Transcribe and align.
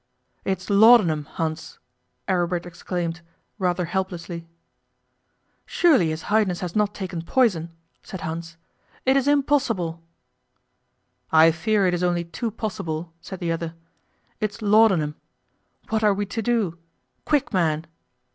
'It's 0.45 0.67
laudanum, 0.71 1.25
Hans,' 1.25 1.77
Aribert 2.27 2.65
exclaimed, 2.65 3.21
rather 3.59 3.85
helplessly. 3.85 4.47
'Surely 5.67 6.09
his 6.09 6.23
Highness 6.23 6.61
has 6.61 6.75
not 6.75 6.95
taken 6.95 7.21
poison?' 7.21 7.69
said 8.01 8.21
Hans. 8.21 8.57
'It 9.05 9.15
is 9.15 9.27
impossible!' 9.27 10.01
'I 11.31 11.51
fear 11.51 11.85
it 11.85 11.93
is 11.93 12.01
only 12.01 12.23
too 12.23 12.49
possible,' 12.49 13.13
said 13.21 13.39
the 13.41 13.51
other. 13.51 13.75
'It's 14.39 14.63
laudanum. 14.63 15.13
What 15.89 16.03
are 16.03 16.15
we 16.15 16.25
to 16.25 16.41
do? 16.41 16.79
Quick, 17.25 17.53
man! 17.53 17.85